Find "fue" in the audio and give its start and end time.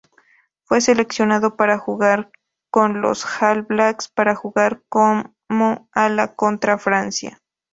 0.63-0.81